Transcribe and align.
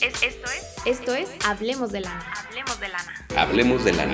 esto 0.00 0.50
es. 0.50 0.76
Esto 0.84 1.14
es 1.14 1.28
Hablemos 1.46 1.92
de 1.92 2.00
lana. 2.00 2.32
Hablemos 2.36 2.80
de 2.80 2.88
lana. 2.88 3.14
Hablemos 3.36 3.84
de 3.84 3.92
lana. 3.92 4.12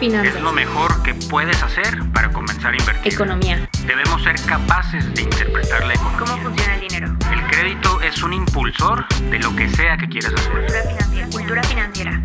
Finanzas. 0.00 0.36
Es 0.36 0.42
lo 0.42 0.52
mejor 0.52 1.02
que 1.02 1.14
puedes 1.14 1.62
hacer 1.62 1.98
para 2.12 2.32
comenzar 2.32 2.72
a 2.72 2.76
invertir. 2.76 3.12
Economía. 3.12 3.68
Debemos 3.86 4.22
ser 4.22 4.40
capaces 4.46 5.14
de 5.14 5.22
interpretar 5.22 5.86
la 5.86 5.94
economía. 5.94 6.18
¿Cómo 6.18 6.42
funciona 6.42 6.74
el 6.74 6.80
dinero? 6.80 7.16
El 7.32 7.46
crédito 7.48 8.00
es 8.00 8.22
un 8.22 8.32
impulsor 8.32 9.06
de 9.30 9.38
lo 9.38 9.54
que 9.54 9.68
sea 9.68 9.96
que 9.96 10.08
quieras 10.08 10.32
hacer. 10.34 10.52
Cultura 10.52 10.82
financiera. 10.82 11.30
Cultura 11.30 11.62
financiera. 11.62 12.22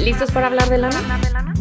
¿Listos 0.00 0.30
para 0.30 0.46
hablar 0.48 0.68
de 0.68 0.78
lana? 0.78 1.55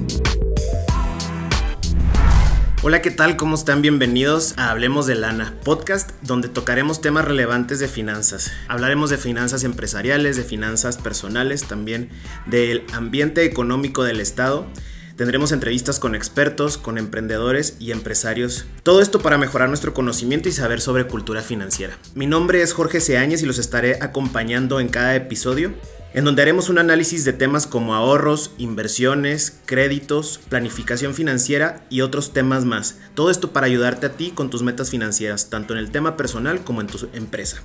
Hola, 2.87 3.01
¿qué 3.01 3.09
tal? 3.09 3.35
¿Cómo 3.35 3.55
están? 3.55 3.81
Bienvenidos 3.81 4.53
a 4.57 4.69
Hablemos 4.69 5.07
de 5.07 5.15
Lana, 5.15 5.55
podcast 5.63 6.11
donde 6.21 6.49
tocaremos 6.49 7.01
temas 7.01 7.25
relevantes 7.25 7.79
de 7.79 7.87
finanzas. 7.87 8.51
Hablaremos 8.67 9.09
de 9.09 9.17
finanzas 9.17 9.63
empresariales, 9.63 10.37
de 10.37 10.43
finanzas 10.43 10.97
personales, 10.97 11.63
también 11.63 12.11
del 12.45 12.83
ambiente 12.93 13.43
económico 13.43 14.03
del 14.03 14.19
Estado. 14.19 14.67
Tendremos 15.15 15.51
entrevistas 15.51 15.97
con 15.97 16.13
expertos, 16.13 16.77
con 16.77 16.99
emprendedores 16.99 17.75
y 17.79 17.91
empresarios. 17.91 18.67
Todo 18.83 19.01
esto 19.01 19.19
para 19.19 19.39
mejorar 19.39 19.69
nuestro 19.69 19.95
conocimiento 19.95 20.47
y 20.47 20.51
saber 20.51 20.79
sobre 20.79 21.07
cultura 21.07 21.41
financiera. 21.41 21.97
Mi 22.13 22.27
nombre 22.27 22.61
es 22.61 22.73
Jorge 22.73 23.01
Seáñez 23.01 23.41
y 23.41 23.47
los 23.47 23.57
estaré 23.57 23.97
acompañando 23.99 24.79
en 24.79 24.89
cada 24.89 25.15
episodio 25.15 25.73
en 26.15 26.23
donde 26.23 26.41
haremos 26.41 26.69
un 26.69 26.77
análisis 26.77 27.25
de 27.25 27.33
temas 27.33 27.67
como 27.67 27.93
ahorros, 27.93 28.51
inversiones, 28.57 29.59
créditos, 29.65 30.39
planificación 30.47 31.13
financiera 31.13 31.85
y 31.89 31.99
otros 31.99 32.31
temas 32.31 32.63
más. 32.63 32.95
Todo 33.15 33.29
esto 33.29 33.51
para 33.51 33.65
ayudarte 33.65 34.05
a 34.05 34.13
ti 34.13 34.31
con 34.33 34.49
tus 34.49 34.63
metas 34.63 34.89
financieras, 34.89 35.49
tanto 35.49 35.73
en 35.73 35.79
el 35.79 35.91
tema 35.91 36.15
personal 36.15 36.63
como 36.63 36.79
en 36.79 36.87
tu 36.87 37.09
empresa. 37.11 37.63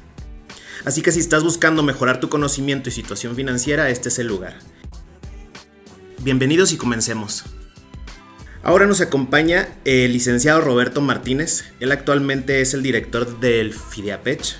Así 0.85 1.01
que 1.01 1.13
si 1.13 1.21
estás 1.21 1.45
buscando 1.45 1.85
mejorar 1.85 2.19
tu 2.19 2.29
conocimiento 2.29 2.89
y 2.89 2.93
situación 2.93 3.37
financiera, 3.37 3.89
este 3.89 4.09
es 4.09 4.19
el 4.19 4.27
lugar. 4.27 4.59
Bienvenidos 6.19 6.73
y 6.73 6.77
comencemos. 6.77 7.45
Ahora 8.65 8.87
nos 8.87 9.01
acompaña 9.01 9.69
el 9.85 10.13
licenciado 10.13 10.61
Roberto 10.61 11.01
Martínez. 11.01 11.67
Él 11.79 11.93
actualmente 11.93 12.61
es 12.61 12.75
el 12.75 12.83
director 12.83 13.39
del 13.39 13.73
FIDEAPECH, 13.73 14.57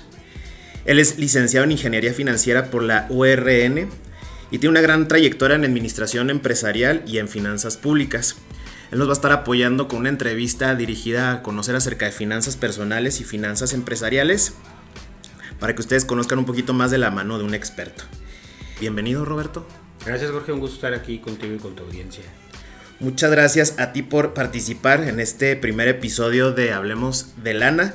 él 0.85 0.99
es 0.99 1.17
licenciado 1.17 1.63
en 1.63 1.71
Ingeniería 1.71 2.13
Financiera 2.13 2.65
por 2.65 2.83
la 2.83 3.05
URN 3.09 3.89
y 4.49 4.57
tiene 4.57 4.69
una 4.69 4.81
gran 4.81 5.07
trayectoria 5.07 5.55
en 5.55 5.63
Administración 5.63 6.29
Empresarial 6.29 7.03
y 7.05 7.19
en 7.19 7.29
Finanzas 7.29 7.77
Públicas. 7.77 8.35
Él 8.91 8.99
nos 8.99 9.07
va 9.07 9.11
a 9.11 9.13
estar 9.13 9.31
apoyando 9.31 9.87
con 9.87 9.99
una 9.99 10.09
entrevista 10.09 10.75
dirigida 10.75 11.31
a 11.31 11.43
conocer 11.43 11.75
acerca 11.75 12.05
de 12.05 12.11
finanzas 12.11 12.57
personales 12.57 13.21
y 13.21 13.23
finanzas 13.23 13.73
empresariales 13.73 14.53
para 15.59 15.75
que 15.75 15.81
ustedes 15.81 16.03
conozcan 16.03 16.39
un 16.39 16.45
poquito 16.45 16.73
más 16.73 16.91
de 16.91 16.97
la 16.97 17.11
mano 17.11 17.37
de 17.37 17.45
un 17.45 17.53
experto. 17.53 18.03
Bienvenido 18.79 19.23
Roberto. 19.23 19.65
Gracias 20.05 20.31
Jorge, 20.31 20.51
un 20.51 20.59
gusto 20.59 20.75
estar 20.75 20.93
aquí 20.93 21.19
contigo 21.19 21.53
y 21.53 21.59
con 21.59 21.75
tu 21.75 21.83
audiencia. 21.83 22.23
Muchas 22.99 23.31
gracias 23.31 23.79
a 23.79 23.93
ti 23.93 24.01
por 24.01 24.33
participar 24.33 25.03
en 25.03 25.19
este 25.19 25.55
primer 25.55 25.87
episodio 25.87 26.51
de 26.51 26.73
Hablemos 26.73 27.27
de 27.43 27.53
Lana. 27.53 27.93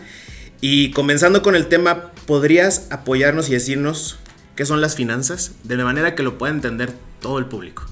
Y 0.60 0.92
comenzando 0.92 1.42
con 1.42 1.54
el 1.54 1.66
tema, 1.66 2.12
¿podrías 2.26 2.88
apoyarnos 2.90 3.48
y 3.48 3.52
decirnos 3.52 4.18
qué 4.56 4.64
son 4.64 4.80
las 4.80 4.96
finanzas? 4.96 5.52
De 5.64 5.76
manera 5.76 6.14
que 6.14 6.22
lo 6.22 6.38
pueda 6.38 6.52
entender 6.52 6.92
todo 7.20 7.38
el 7.38 7.46
público. 7.46 7.84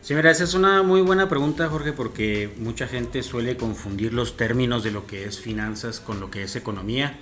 Sí, 0.00 0.14
mira, 0.14 0.30
esa 0.30 0.44
es 0.44 0.54
una 0.54 0.82
muy 0.82 1.02
buena 1.02 1.28
pregunta, 1.28 1.68
Jorge, 1.68 1.92
porque 1.92 2.50
mucha 2.56 2.86
gente 2.86 3.22
suele 3.22 3.58
confundir 3.58 4.14
los 4.14 4.38
términos 4.38 4.82
de 4.82 4.90
lo 4.90 5.06
que 5.06 5.24
es 5.24 5.38
finanzas 5.38 6.00
con 6.00 6.18
lo 6.18 6.30
que 6.30 6.44
es 6.44 6.56
economía. 6.56 7.18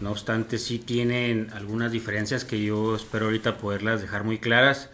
No 0.00 0.10
obstante, 0.10 0.58
sí 0.58 0.78
tienen 0.78 1.50
algunas 1.52 1.92
diferencias 1.92 2.44
que 2.44 2.62
yo 2.62 2.96
espero 2.96 3.26
ahorita 3.26 3.58
poderlas 3.58 4.00
dejar 4.00 4.24
muy 4.24 4.38
claras. 4.38 4.88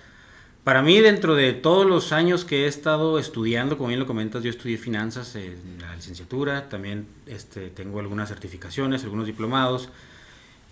Para 0.65 0.83
mí, 0.83 1.01
dentro 1.01 1.37
de 1.37 1.53
todos 1.53 1.87
los 1.87 2.13
años 2.13 2.45
que 2.45 2.65
he 2.65 2.67
estado 2.67 3.19
estudiando, 3.19 3.79
como 3.79 3.89
bien 3.89 4.01
lo 4.01 4.07
comentas, 4.07 4.43
yo 4.43 4.51
estudié 4.51 4.77
finanzas 4.77 5.37
en 5.37 5.79
la 5.81 5.95
licenciatura, 5.95 6.69
también 6.69 7.07
este, 7.27 7.71
tengo 7.71 8.01
algunas 8.01 8.29
certificaciones, 8.29 9.05
algunos 9.05 9.27
diplomados. 9.27 9.89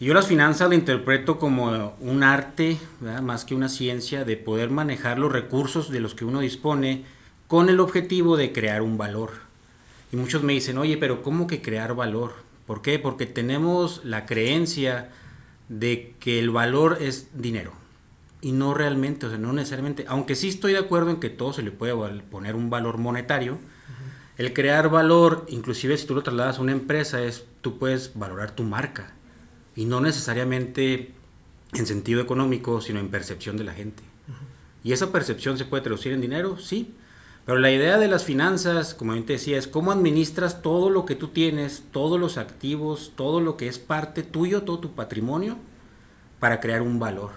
Y 0.00 0.04
yo 0.04 0.14
las 0.14 0.28
finanzas 0.28 0.68
las 0.68 0.78
interpreto 0.78 1.40
como 1.40 1.96
un 2.00 2.22
arte, 2.22 2.78
más 3.20 3.44
que 3.44 3.56
una 3.56 3.68
ciencia, 3.68 4.24
de 4.24 4.36
poder 4.36 4.70
manejar 4.70 5.18
los 5.18 5.32
recursos 5.32 5.90
de 5.90 5.98
los 5.98 6.14
que 6.14 6.24
uno 6.24 6.38
dispone 6.38 7.04
con 7.48 7.68
el 7.68 7.80
objetivo 7.80 8.36
de 8.36 8.52
crear 8.52 8.82
un 8.82 8.96
valor. 8.96 9.32
Y 10.12 10.16
muchos 10.16 10.44
me 10.44 10.52
dicen, 10.52 10.78
oye, 10.78 10.98
pero 10.98 11.22
¿cómo 11.22 11.48
que 11.48 11.60
crear 11.60 11.96
valor? 11.96 12.34
¿Por 12.64 12.80
qué? 12.80 13.00
Porque 13.00 13.26
tenemos 13.26 14.04
la 14.04 14.24
creencia 14.24 15.10
de 15.68 16.14
que 16.20 16.38
el 16.38 16.50
valor 16.50 16.98
es 17.00 17.28
dinero 17.34 17.72
y 18.40 18.52
no 18.52 18.74
realmente, 18.74 19.26
o 19.26 19.30
sea, 19.30 19.38
no 19.38 19.52
necesariamente, 19.52 20.04
aunque 20.06 20.36
sí 20.36 20.48
estoy 20.48 20.74
de 20.74 20.78
acuerdo 20.78 21.10
en 21.10 21.18
que 21.18 21.28
todo 21.28 21.52
se 21.52 21.62
le 21.62 21.72
puede 21.72 21.94
poner 22.30 22.54
un 22.54 22.70
valor 22.70 22.98
monetario, 22.98 23.58
el 24.36 24.52
crear 24.52 24.90
valor, 24.90 25.44
inclusive 25.48 25.96
si 25.96 26.06
tú 26.06 26.14
lo 26.14 26.22
trasladas 26.22 26.58
a 26.58 26.62
una 26.62 26.70
empresa, 26.70 27.20
es 27.20 27.44
tú 27.62 27.78
puedes 27.80 28.12
valorar 28.14 28.52
tu 28.52 28.62
marca 28.62 29.17
y 29.78 29.84
no 29.84 30.00
necesariamente 30.00 31.12
en 31.72 31.86
sentido 31.86 32.20
económico, 32.20 32.80
sino 32.80 32.98
en 32.98 33.10
percepción 33.10 33.56
de 33.56 33.62
la 33.62 33.74
gente. 33.74 34.02
Y 34.82 34.90
esa 34.90 35.12
percepción 35.12 35.56
se 35.56 35.66
puede 35.66 35.84
traducir 35.84 36.12
en 36.12 36.20
dinero, 36.20 36.58
sí, 36.58 36.96
pero 37.46 37.60
la 37.60 37.70
idea 37.70 37.96
de 37.96 38.08
las 38.08 38.24
finanzas, 38.24 38.92
como 38.92 39.14
yo 39.14 39.22
te 39.22 39.34
decía, 39.34 39.56
es 39.56 39.68
cómo 39.68 39.92
administras 39.92 40.62
todo 40.62 40.90
lo 40.90 41.06
que 41.06 41.14
tú 41.14 41.28
tienes, 41.28 41.84
todos 41.92 42.18
los 42.18 42.38
activos, 42.38 43.12
todo 43.14 43.40
lo 43.40 43.56
que 43.56 43.68
es 43.68 43.78
parte 43.78 44.24
tuyo, 44.24 44.64
todo 44.64 44.80
tu 44.80 44.96
patrimonio, 44.96 45.56
para 46.40 46.58
crear 46.58 46.82
un 46.82 46.98
valor. 46.98 47.30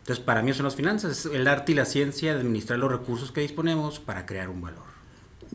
Entonces, 0.00 0.24
para 0.24 0.42
mí 0.42 0.52
son 0.52 0.64
las 0.64 0.74
finanzas, 0.74 1.24
es 1.24 1.32
el 1.32 1.46
arte 1.46 1.70
y 1.70 1.76
la 1.76 1.84
ciencia 1.84 2.34
de 2.34 2.40
administrar 2.40 2.80
los 2.80 2.90
recursos 2.90 3.30
que 3.30 3.42
disponemos 3.42 4.00
para 4.00 4.26
crear 4.26 4.48
un 4.48 4.60
valor. 4.60 4.89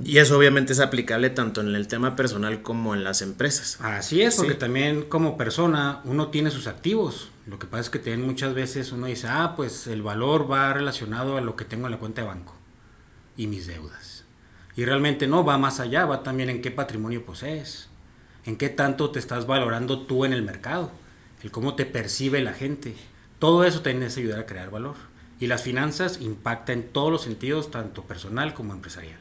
Y 0.04 0.18
eso 0.18 0.38
obviamente 0.38 0.74
es 0.74 0.80
aplicable 0.80 1.30
tanto 1.30 1.62
en 1.62 1.74
el 1.74 1.88
tema 1.88 2.16
personal 2.16 2.62
como 2.62 2.96
en 2.96 3.04
las 3.04 3.22
empresas. 3.22 3.78
Así 3.82 4.22
es, 4.22 4.36
porque 4.36 4.56
también 4.56 5.04
como 5.04 5.38
persona 5.38 6.02
uno 6.04 6.28
tiene 6.30 6.52
sus 6.52 6.68
activos. 6.68 7.32
Lo 7.46 7.60
que 7.60 7.68
pasa 7.68 7.82
es 7.82 7.90
que 7.90 8.00
también 8.00 8.26
muchas 8.26 8.54
veces 8.54 8.92
uno 8.92 9.08
dice, 9.08 9.28
ah, 9.30 9.54
pues 9.56 9.88
el 9.88 10.02
valor 10.02 10.52
va 10.52 10.74
relacionado 10.74 11.38
a 11.38 11.42
lo 11.42 11.56
que 11.56 11.66
tengo 11.66 11.88
en 11.88 11.92
la 11.92 12.00
cuenta 12.00 12.22
de 12.22 12.28
banco 12.28 12.56
y 13.38 13.48
mis 13.48 13.68
deudas. 13.68 14.26
Y 14.76 14.84
realmente 14.84 15.28
no, 15.28 15.46
va 15.46 15.58
más 15.58 15.80
allá, 15.80 16.06
va 16.06 16.24
también 16.24 16.50
en 16.50 16.62
qué 16.62 16.72
patrimonio 16.72 17.26
posees, 17.26 17.88
en 18.46 18.58
qué 18.58 18.70
tanto 18.70 19.12
te 19.12 19.20
estás 19.20 19.48
valorando 19.48 20.02
tú 20.02 20.26
en 20.26 20.34
el 20.34 20.42
mercado, 20.42 20.92
el 21.42 21.52
cómo 21.52 21.76
te 21.76 21.86
percibe 21.86 22.42
la 22.42 22.54
gente 22.54 22.96
todo 23.40 23.64
eso 23.66 23.82
tiene 23.82 24.08
que 24.08 24.20
ayudar 24.20 24.40
a 24.40 24.46
crear 24.46 24.72
valor. 24.72 24.96
Y 25.40 25.48
las 25.48 25.62
finanzas 25.62 26.22
impactan 26.22 26.80
en 26.80 26.88
todos 26.90 27.12
los 27.12 27.22
sentidos, 27.22 27.70
tanto 27.70 28.04
personal 28.04 28.54
como 28.54 28.74
empresarial. 28.74 29.20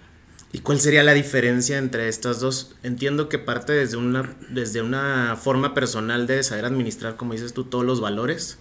¿Y 0.54 0.60
cuál 0.60 0.78
sería 0.78 1.02
la 1.02 1.14
diferencia 1.14 1.78
entre 1.78 2.08
estas 2.08 2.38
dos? 2.38 2.76
Entiendo 2.84 3.28
que 3.28 3.40
parte 3.40 3.72
desde 3.72 3.96
una, 3.96 4.36
desde 4.50 4.82
una 4.82 5.34
forma 5.34 5.74
personal 5.74 6.28
de 6.28 6.44
saber 6.44 6.64
administrar, 6.64 7.16
como 7.16 7.32
dices 7.32 7.52
tú, 7.52 7.64
todos 7.64 7.84
los 7.84 8.00
valores, 8.00 8.58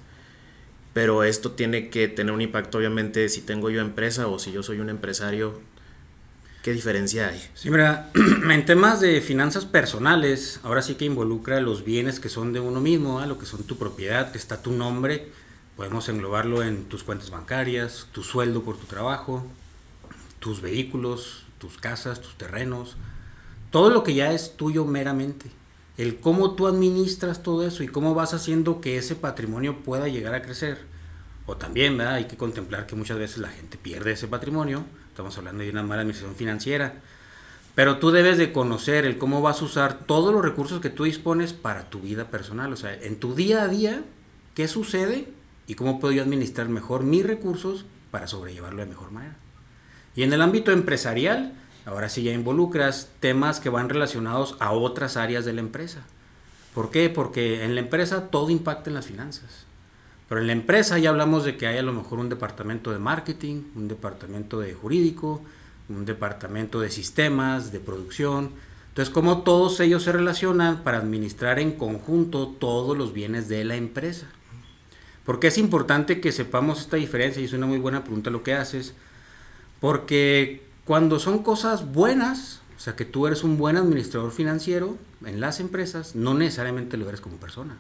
pero 0.94 1.24
esto 1.24 1.52
tiene 1.52 1.92
que 1.92 2.08
tener 2.08 2.34
un 2.34 2.42
impacto, 2.42 2.80
obviamente, 2.80 3.30
si 3.30 3.42
tengo 3.42 3.70
yo 3.70 3.80
empresa 3.80 4.26
o 4.26 4.40
si 4.40 4.52
yo 4.52 4.64
soy 4.64 4.80
un 4.80 4.90
empresario. 4.90 5.62
¿Qué 6.64 6.74
diferencia 6.74 7.28
hay? 7.28 7.48
Sí, 7.54 7.70
mira, 7.70 8.10
en 8.50 8.66
temas 8.66 9.00
de 9.00 9.22
finanzas 9.22 9.68
personales, 9.68 10.62
ahora 10.64 10.82
sí 10.82 10.96
que 10.96 11.06
involucra 11.06 11.62
los 11.62 11.86
bienes 11.86 12.20
que 12.20 12.30
son 12.30 12.54
de 12.54 12.60
uno 12.60 12.82
mismo, 12.82 13.24
lo 13.24 13.38
que 13.38 13.46
son 13.46 13.66
tu 13.66 13.78
propiedad, 13.78 14.32
que 14.32 14.40
está 14.40 14.64
tu 14.64 14.72
nombre, 14.72 15.28
Podemos 15.76 16.08
englobarlo 16.08 16.62
en 16.62 16.86
tus 16.86 17.04
cuentas 17.04 17.32
bancarias, 17.32 18.08
tu 18.12 18.22
sueldo 18.22 18.62
por 18.62 18.78
tu 18.78 18.86
trabajo, 18.86 19.44
tus 20.40 20.62
vehículos, 20.62 21.43
tus 21.64 21.78
casas, 21.78 22.20
tus 22.20 22.36
terrenos, 22.36 22.98
todo 23.72 23.90
lo 23.90 24.04
que 24.04 24.14
ya 24.14 24.34
es 24.34 24.58
tuyo 24.58 24.84
meramente. 24.84 25.50
El 25.96 26.20
cómo 26.20 26.56
tú 26.56 26.68
administras 26.68 27.42
todo 27.42 27.66
eso 27.66 27.84
y 27.84 27.88
cómo 27.88 28.14
vas 28.14 28.34
haciendo 28.34 28.82
que 28.82 28.98
ese 28.98 29.16
patrimonio 29.16 29.82
pueda 29.82 30.10
llegar 30.10 30.36
a 30.36 30.42
crecer. 30.42 30.80
O 31.46 31.56
también 31.56 32.02
hay 32.02 32.26
que 32.26 32.36
contemplar 32.36 32.86
que 32.86 32.98
muchas 32.98 33.18
veces 33.18 33.38
la 33.38 33.48
gente 33.48 33.78
pierde 33.78 34.12
ese 34.12 34.28
patrimonio. 34.28 34.84
Estamos 35.08 35.38
hablando 35.38 35.64
de 35.64 35.70
una 35.70 35.84
mala 35.84 36.02
administración 36.02 36.36
financiera. 36.36 36.96
Pero 37.76 37.98
tú 37.98 38.12
debes 38.12 38.38
de 38.38 38.52
conocer 38.52 39.06
el 39.06 39.18
cómo 39.18 39.42
vas 39.42 39.62
a 39.62 39.66
usar 39.66 40.06
todos 40.06 40.34
los 40.34 40.44
recursos 40.44 40.82
que 40.82 40.90
tú 40.90 41.06
dispones 41.06 41.54
para 41.54 41.90
tu 41.90 42.02
vida 42.02 42.30
personal. 42.30 42.74
O 42.74 42.76
sea, 42.76 42.94
en 42.94 43.22
tu 43.22 43.36
día 43.36 43.64
a 43.64 43.70
día, 43.70 44.04
¿qué 44.54 44.68
sucede 44.68 45.30
y 45.66 45.76
cómo 45.76 46.02
puedo 46.02 46.14
yo 46.14 46.24
administrar 46.24 46.68
mejor 46.68 47.04
mis 47.04 47.26
recursos 47.26 47.86
para 48.12 48.28
sobrellevarlo 48.28 48.82
de 48.82 48.90
mejor 48.90 49.12
manera. 49.12 49.38
Y 50.16 50.24
en 50.24 50.34
el 50.34 50.42
ámbito 50.42 50.72
empresarial, 50.72 51.54
ahora 51.86 52.10
sí 52.10 52.24
ya 52.24 52.32
involucras 52.32 53.10
temas 53.20 53.60
que 53.60 53.70
van 53.70 53.90
relacionados 53.90 54.56
a 54.60 54.72
otras 54.72 55.18
áreas 55.18 55.46
de 55.46 55.54
la 55.54 55.62
empresa. 55.62 56.06
¿Por 56.74 56.92
qué? 56.92 57.10
Porque 57.10 57.64
en 57.64 57.76
la 57.76 57.82
empresa 57.82 58.30
todo 58.30 58.50
impacta 58.50 58.90
en 58.90 58.96
las 58.96 59.06
finanzas. 59.06 59.66
Pero 60.30 60.42
en 60.42 60.48
la 60.48 60.54
empresa 60.54 60.98
ya 60.98 61.10
hablamos 61.10 61.44
de 61.44 61.58
que 61.58 61.68
hay 61.68 61.78
a 61.78 61.84
lo 61.84 61.94
mejor 61.94 62.20
un 62.20 62.30
departamento 62.30 62.92
de 62.92 63.00
marketing, 63.00 63.64
un 63.76 63.88
departamento 63.88 64.60
de 64.60 64.74
jurídico, 64.74 65.42
un 65.90 66.06
departamento 66.06 66.80
de 66.80 66.90
sistemas, 66.90 67.72
de 67.72 67.80
producción. 67.80 68.52
Entonces, 68.90 69.14
cómo 69.14 69.44
todos 69.44 69.80
ellos 69.80 70.04
se 70.04 70.12
relacionan 70.12 70.84
para 70.84 70.98
administrar 70.98 71.60
en 71.60 71.74
conjunto 71.74 72.48
todos 72.48 72.98
los 72.98 73.14
bienes 73.14 73.48
de 73.50 73.64
la 73.64 73.76
empresa. 73.76 74.28
Porque 75.26 75.48
es 75.48 75.58
importante 75.58 76.20
que 76.20 76.32
sepamos 76.32 76.82
esta 76.82 76.98
diferencia 76.98 77.42
y 77.42 77.46
es 77.46 77.54
una 77.54 77.66
muy 77.66 77.80
buena 77.80 78.04
pregunta 78.04 78.30
lo 78.30 78.44
que 78.44 78.54
haces. 78.54 78.94
Porque 79.84 80.64
cuando 80.86 81.20
son 81.20 81.44
cosas 81.44 81.92
buenas, 81.92 82.62
o 82.78 82.80
sea 82.80 82.96
que 82.96 83.04
tú 83.04 83.28
eres 83.28 83.44
un 83.44 83.58
buen 83.58 83.76
administrador 83.76 84.32
financiero 84.32 84.98
en 85.26 85.42
las 85.42 85.60
empresas, 85.60 86.16
no 86.16 86.34
necesariamente 86.34 86.96
lo 86.96 87.10
eres 87.10 87.20
como 87.20 87.36
persona. 87.36 87.76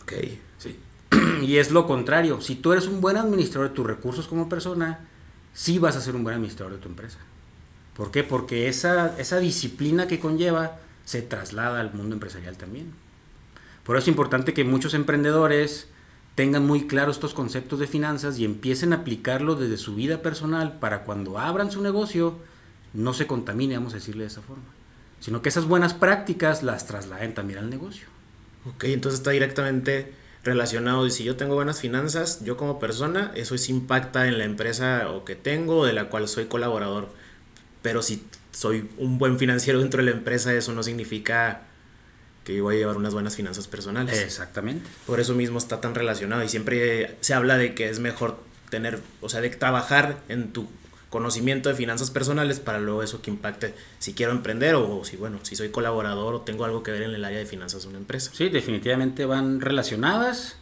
Ok. 0.00 0.14
Sí. 0.56 0.78
y 1.42 1.58
es 1.58 1.72
lo 1.72 1.86
contrario. 1.86 2.40
Si 2.40 2.54
tú 2.54 2.72
eres 2.72 2.86
un 2.86 3.02
buen 3.02 3.18
administrador 3.18 3.68
de 3.68 3.74
tus 3.74 3.86
recursos 3.86 4.28
como 4.28 4.48
persona, 4.48 5.00
sí 5.52 5.78
vas 5.78 5.94
a 5.96 6.00
ser 6.00 6.16
un 6.16 6.24
buen 6.24 6.36
administrador 6.36 6.72
de 6.72 6.78
tu 6.78 6.88
empresa. 6.88 7.18
¿Por 7.94 8.10
qué? 8.10 8.24
Porque 8.24 8.68
esa, 8.68 9.14
esa 9.18 9.40
disciplina 9.40 10.08
que 10.08 10.18
conlleva 10.18 10.78
se 11.04 11.20
traslada 11.20 11.80
al 11.80 11.92
mundo 11.92 12.14
empresarial 12.14 12.56
también. 12.56 12.94
Por 13.82 13.96
eso 13.96 14.04
es 14.04 14.08
importante 14.08 14.54
que 14.54 14.64
muchos 14.64 14.94
emprendedores 14.94 15.86
tengan 16.34 16.66
muy 16.66 16.86
claros 16.86 17.16
estos 17.16 17.34
conceptos 17.34 17.78
de 17.78 17.86
finanzas 17.86 18.38
y 18.38 18.44
empiecen 18.44 18.92
a 18.92 18.96
aplicarlo 18.96 19.54
desde 19.54 19.76
su 19.76 19.94
vida 19.94 20.22
personal 20.22 20.78
para 20.78 21.04
cuando 21.04 21.38
abran 21.38 21.70
su 21.70 21.80
negocio 21.82 22.38
no 22.92 23.12
se 23.12 23.26
contamine, 23.26 23.76
vamos 23.76 23.92
a 23.92 23.96
decirle 23.96 24.22
de 24.22 24.28
esa 24.28 24.42
forma, 24.42 24.64
sino 25.20 25.42
que 25.42 25.48
esas 25.48 25.66
buenas 25.66 25.94
prácticas 25.94 26.62
las 26.62 26.86
trasladen 26.86 27.34
también 27.34 27.58
al 27.58 27.70
negocio. 27.70 28.06
Ok, 28.66 28.84
entonces 28.84 29.20
está 29.20 29.30
directamente 29.30 30.12
relacionado 30.42 31.06
y 31.06 31.10
si 31.10 31.24
yo 31.24 31.36
tengo 31.36 31.54
buenas 31.54 31.80
finanzas, 31.80 32.44
yo 32.44 32.56
como 32.56 32.78
persona, 32.78 33.32
eso 33.34 33.56
sí 33.58 33.72
impacta 33.72 34.28
en 34.28 34.38
la 34.38 34.44
empresa 34.44 35.10
o 35.10 35.24
que 35.24 35.34
tengo 35.34 35.78
o 35.78 35.86
de 35.86 35.92
la 35.92 36.08
cual 36.08 36.28
soy 36.28 36.46
colaborador. 36.46 37.08
Pero 37.82 38.02
si 38.02 38.24
soy 38.52 38.88
un 38.98 39.18
buen 39.18 39.38
financiero 39.38 39.80
dentro 39.80 40.02
de 40.02 40.10
la 40.10 40.16
empresa, 40.16 40.54
eso 40.54 40.72
no 40.72 40.82
significa 40.82 41.62
que 42.44 42.60
voy 42.60 42.76
a 42.76 42.78
llevar 42.78 42.96
unas 42.96 43.14
buenas 43.14 43.34
finanzas 43.34 43.66
personales. 43.66 44.20
Exactamente. 44.20 44.88
Por 45.06 45.18
eso 45.18 45.34
mismo 45.34 45.58
está 45.58 45.80
tan 45.80 45.94
relacionado 45.94 46.44
y 46.44 46.48
siempre 46.48 47.16
se 47.20 47.34
habla 47.34 47.56
de 47.56 47.74
que 47.74 47.88
es 47.88 47.98
mejor 47.98 48.38
tener, 48.70 49.00
o 49.20 49.28
sea, 49.28 49.40
de 49.40 49.50
trabajar 49.50 50.18
en 50.28 50.52
tu 50.52 50.68
conocimiento 51.08 51.68
de 51.68 51.76
finanzas 51.76 52.10
personales 52.10 52.58
para 52.58 52.80
luego 52.80 53.02
eso 53.02 53.22
que 53.22 53.30
impacte 53.30 53.72
si 54.00 54.14
quiero 54.14 54.32
emprender 54.32 54.74
o 54.74 55.04
si, 55.04 55.16
bueno, 55.16 55.38
si 55.42 55.54
soy 55.54 55.68
colaborador 55.68 56.34
o 56.34 56.40
tengo 56.40 56.64
algo 56.64 56.82
que 56.82 56.90
ver 56.90 57.02
en 57.02 57.14
el 57.14 57.24
área 57.24 57.38
de 57.38 57.46
finanzas 57.46 57.82
de 57.82 57.88
una 57.90 57.98
empresa. 57.98 58.32
Sí, 58.34 58.48
definitivamente 58.48 59.24
van 59.24 59.60
relacionadas 59.60 60.56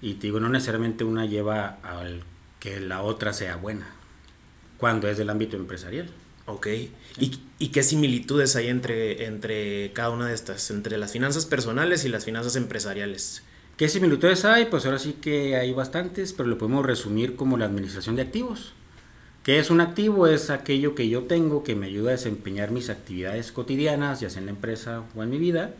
y 0.00 0.14
te 0.14 0.28
digo, 0.28 0.38
no 0.38 0.48
necesariamente 0.48 1.02
una 1.02 1.26
lleva 1.26 1.78
al 1.82 2.22
que 2.60 2.80
la 2.80 3.02
otra 3.02 3.32
sea 3.32 3.56
buena 3.56 3.88
cuando 4.78 5.08
es 5.08 5.18
del 5.18 5.28
ámbito 5.28 5.56
empresarial. 5.56 6.08
Ok. 6.46 6.68
¿Y, 7.18 7.40
¿Y, 7.58 7.68
qué 7.68 7.82
similitudes 7.82 8.54
hay 8.54 8.68
entre, 8.68 9.26
entre 9.26 9.92
cada 9.92 10.10
una 10.10 10.28
de 10.28 10.34
estas, 10.34 10.70
entre 10.70 10.96
las 10.96 11.12
finanzas 11.12 11.44
personales 11.44 12.04
y 12.04 12.08
las 12.08 12.24
finanzas 12.24 12.54
empresariales? 12.56 13.42
¿Qué 13.76 13.88
similitudes 13.88 14.44
hay? 14.44 14.66
Pues 14.66 14.86
ahora 14.86 14.98
sí 14.98 15.14
que 15.20 15.56
hay 15.56 15.72
bastantes, 15.72 16.32
pero 16.32 16.48
lo 16.48 16.56
podemos 16.56 16.86
resumir 16.86 17.36
como 17.36 17.58
la 17.58 17.66
administración 17.66 18.16
de 18.16 18.22
activos. 18.22 18.72
¿Qué 19.42 19.58
es 19.58 19.70
un 19.70 19.80
activo? 19.80 20.26
Es 20.26 20.50
aquello 20.50 20.94
que 20.94 21.08
yo 21.08 21.24
tengo 21.24 21.62
que 21.62 21.76
me 21.76 21.86
ayuda 21.86 22.10
a 22.10 22.12
desempeñar 22.12 22.70
mis 22.70 22.90
actividades 22.90 23.52
cotidianas, 23.52 24.20
ya 24.20 24.30
sea 24.30 24.40
en 24.40 24.46
la 24.46 24.52
empresa 24.52 25.02
o 25.14 25.22
en 25.22 25.30
mi 25.30 25.38
vida. 25.38 25.74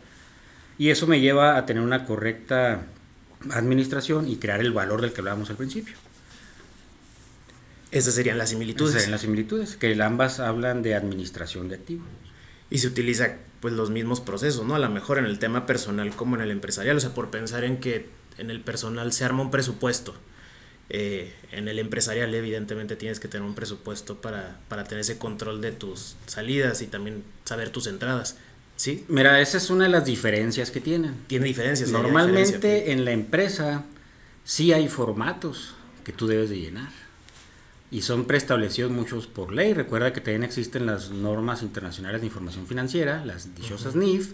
Y 0.77 0.89
eso 0.89 1.07
me 1.07 1.21
lleva 1.21 1.57
a 1.57 1.65
tener 1.65 1.81
una 1.81 2.05
correcta 2.05 2.85
administración 3.51 4.29
y 4.29 4.37
crear 4.37 4.61
el 4.61 4.73
valor 4.73 5.01
del 5.01 5.11
que 5.11 5.21
hablábamos 5.21 5.49
al 5.49 5.57
principio. 5.57 5.95
Esas 7.91 8.15
serían 8.15 8.37
las 8.37 8.49
similitudes. 8.49 8.91
Esas 8.91 9.01
serían 9.03 9.11
las 9.11 9.21
similitudes, 9.21 9.75
que 9.77 10.01
ambas 10.01 10.39
hablan 10.39 10.81
de 10.81 10.95
administración 10.95 11.69
de 11.69 11.75
activos. 11.75 12.07
Y 12.69 12.79
se 12.79 12.87
utiliza 12.87 13.37
pues 13.61 13.73
los 13.73 13.89
mismos 13.89 14.19
procesos, 14.19 14.65
¿no? 14.65 14.75
A 14.75 14.79
lo 14.79 14.89
mejor 14.89 15.17
en 15.17 15.25
el 15.25 15.39
tema 15.39 15.65
personal 15.65 16.15
como 16.15 16.35
en 16.35 16.41
el 16.41 16.51
empresarial, 16.51 16.97
o 16.97 16.99
sea, 16.99 17.13
por 17.13 17.29
pensar 17.29 17.63
en 17.63 17.77
que 17.77 18.09
en 18.37 18.51
el 18.51 18.61
personal 18.61 19.13
se 19.13 19.23
arma 19.25 19.41
un 19.41 19.51
presupuesto 19.51 20.13
eh, 20.89 21.33
en 21.51 21.67
el 21.67 21.79
empresarial 21.79 22.33
evidentemente 22.33 22.95
tienes 22.95 23.19
que 23.19 23.27
tener 23.27 23.45
un 23.45 23.55
presupuesto 23.55 24.21
para, 24.21 24.59
para 24.69 24.85
tener 24.85 25.01
ese 25.01 25.17
control 25.17 25.59
de 25.59 25.73
tus 25.73 26.15
salidas 26.27 26.81
y 26.81 26.87
también 26.87 27.23
saber 27.43 27.69
tus 27.69 27.87
entradas. 27.87 28.37
¿Sí? 28.77 29.03
Mira, 29.07 29.41
esa 29.41 29.57
es 29.57 29.69
una 29.69 29.85
de 29.85 29.89
las 29.89 30.05
diferencias 30.05 30.71
que 30.71 30.79
tienen. 30.79 31.15
Tiene 31.27 31.45
diferencias. 31.45 31.89
Normalmente 31.89 32.91
en 32.91 33.05
la 33.05 33.11
empresa 33.11 33.83
sí 34.43 34.71
hay 34.71 34.87
formatos 34.87 35.73
que 36.03 36.13
tú 36.13 36.27
debes 36.27 36.49
de 36.49 36.59
llenar. 36.59 36.91
Y 37.89 38.01
son 38.01 38.25
preestablecidos 38.25 38.91
muchos 38.91 39.27
por 39.27 39.53
ley. 39.53 39.73
Recuerda 39.73 40.11
que 40.11 40.21
también 40.21 40.43
existen 40.43 40.85
las 40.85 41.11
normas 41.11 41.61
internacionales 41.63 42.21
de 42.21 42.27
información 42.27 42.67
financiera, 42.67 43.23
las 43.23 43.55
dichosas 43.55 43.95
NIF, 43.95 44.33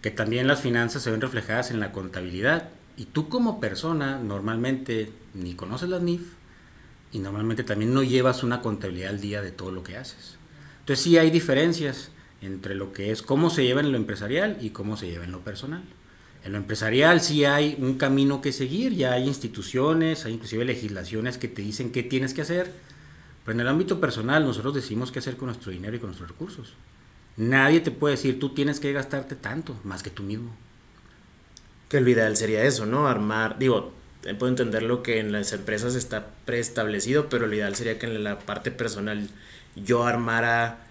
que 0.00 0.10
también 0.10 0.46
las 0.46 0.60
finanzas 0.60 1.02
se 1.02 1.10
ven 1.10 1.20
reflejadas 1.20 1.70
en 1.70 1.80
la 1.80 1.92
contabilidad. 1.92 2.70
Y 2.96 3.06
tú 3.06 3.28
como 3.28 3.60
persona 3.60 4.18
normalmente 4.18 5.12
ni 5.34 5.54
conoces 5.54 5.90
las 5.90 6.00
NIF 6.00 6.32
y 7.12 7.18
normalmente 7.18 7.64
también 7.64 7.92
no 7.92 8.02
llevas 8.02 8.42
una 8.42 8.62
contabilidad 8.62 9.10
al 9.10 9.20
día 9.20 9.42
de 9.42 9.50
todo 9.50 9.70
lo 9.70 9.82
que 9.82 9.96
haces. 9.96 10.36
Entonces 10.80 11.04
sí 11.04 11.18
hay 11.18 11.30
diferencias 11.30 12.10
entre 12.40 12.74
lo 12.74 12.92
que 12.92 13.10
es 13.10 13.22
cómo 13.22 13.50
se 13.50 13.64
lleva 13.64 13.80
en 13.80 13.92
lo 13.92 13.98
empresarial 13.98 14.58
y 14.60 14.70
cómo 14.70 14.96
se 14.96 15.08
lleva 15.08 15.24
en 15.24 15.32
lo 15.32 15.40
personal. 15.40 15.82
En 16.46 16.52
lo 16.52 16.58
empresarial 16.58 17.20
sí 17.20 17.44
hay 17.44 17.76
un 17.80 17.98
camino 17.98 18.40
que 18.40 18.52
seguir, 18.52 18.94
ya 18.94 19.14
hay 19.14 19.26
instituciones, 19.26 20.24
hay 20.24 20.34
inclusive 20.34 20.64
legislaciones 20.64 21.38
que 21.38 21.48
te 21.48 21.60
dicen 21.60 21.90
qué 21.90 22.04
tienes 22.04 22.34
que 22.34 22.42
hacer, 22.42 22.70
pero 23.44 23.56
en 23.56 23.62
el 23.62 23.66
ámbito 23.66 24.00
personal 24.00 24.44
nosotros 24.44 24.72
decimos 24.72 25.10
qué 25.10 25.18
hacer 25.18 25.36
con 25.36 25.46
nuestro 25.46 25.72
dinero 25.72 25.96
y 25.96 25.98
con 25.98 26.06
nuestros 26.06 26.30
recursos. 26.30 26.74
Nadie 27.36 27.80
te 27.80 27.90
puede 27.90 28.14
decir 28.14 28.38
tú 28.38 28.54
tienes 28.54 28.78
que 28.78 28.92
gastarte 28.92 29.34
tanto, 29.34 29.76
más 29.82 30.04
que 30.04 30.10
tú 30.10 30.22
mismo. 30.22 30.54
Que 31.88 31.98
el 31.98 32.08
ideal 32.08 32.36
sería 32.36 32.62
eso, 32.62 32.86
¿no? 32.86 33.08
Armar, 33.08 33.58
digo, 33.58 33.92
puedo 34.38 34.46
entender 34.46 34.84
lo 34.84 35.02
que 35.02 35.18
en 35.18 35.32
las 35.32 35.52
empresas 35.52 35.96
está 35.96 36.28
preestablecido, 36.44 37.28
pero 37.28 37.48
lo 37.48 37.56
ideal 37.56 37.74
sería 37.74 37.98
que 37.98 38.06
en 38.06 38.22
la 38.22 38.38
parte 38.38 38.70
personal 38.70 39.30
yo 39.74 40.04
armara 40.04 40.85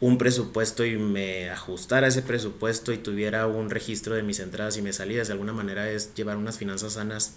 un 0.00 0.16
presupuesto 0.16 0.84
y 0.84 0.96
me 0.96 1.50
ajustara 1.50 2.06
ese 2.06 2.22
presupuesto 2.22 2.92
y 2.92 2.98
tuviera 2.98 3.46
un 3.46 3.68
registro 3.68 4.14
de 4.14 4.22
mis 4.22 4.40
entradas 4.40 4.76
y 4.78 4.82
mis 4.82 4.96
salidas. 4.96 5.28
De 5.28 5.34
alguna 5.34 5.52
manera 5.52 5.90
es 5.90 6.14
llevar 6.14 6.36
unas 6.38 6.58
finanzas 6.58 6.94
sanas 6.94 7.34